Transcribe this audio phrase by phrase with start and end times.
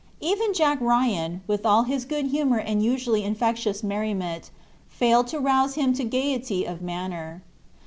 [0.19, 4.49] Even Jack Ryan, with all his good humor and usually infectious merriment,
[4.89, 7.43] failed to rouse him to gayety of manner.